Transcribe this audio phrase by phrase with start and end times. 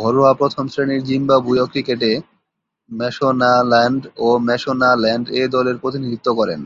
[0.00, 2.10] ঘরোয়া প্রথম-শ্রেণীর জিম্বাবুয়ীয় ক্রিকেটে
[2.90, 6.60] ম্যাশোনাল্যান্ড ও ম্যাশোনাল্যান্ড এ দলের প্রতিনিধিত্ব করেন।